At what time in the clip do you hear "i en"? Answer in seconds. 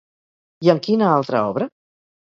0.67-0.81